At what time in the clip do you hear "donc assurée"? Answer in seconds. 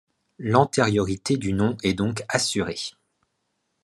1.93-2.79